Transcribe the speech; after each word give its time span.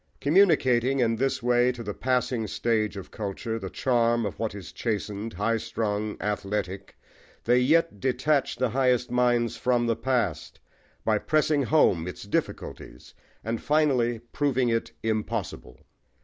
Communicating, 0.19 0.99
in 0.99 1.15
this 1.17 1.43
way, 1.43 1.71
to 1.73 1.83
the 1.83 1.93
passing 1.93 2.47
stage 2.47 2.97
of 2.97 3.11
culture, 3.11 3.59
the 3.59 3.69
charm 3.69 4.25
of 4.25 4.39
what 4.39 4.55
is 4.55 4.71
chastened, 4.71 5.33
high 5.33 5.57
strung, 5.57 6.17
athletic, 6.19 6.97
they 7.43 7.59
yet 7.59 7.99
detach 7.99 8.55
the 8.55 8.69
highest 8.71 9.11
minds 9.11 9.57
from 9.57 9.85
the 9.85 9.95
past, 9.95 10.59
by 11.05 11.19
pressing 11.19 11.61
home 11.61 12.07
its 12.07 12.23
difficulties 12.23 13.13
and 13.43 13.61
finally 13.61 14.17
proving 14.31 14.69
it 14.69 14.91
impossible. 15.03 15.79